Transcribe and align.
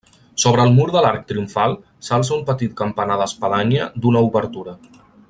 Sobre 0.43 0.63
el 0.67 0.71
mur 0.77 0.85
de 0.93 1.03
l'arc 1.05 1.27
triomfal 1.31 1.77
s'alça 2.09 2.35
un 2.39 2.43
petit 2.49 2.73
campanar 2.83 3.19
d'espadanya 3.23 3.91
d'una 4.07 4.29
obertura. 4.31 4.79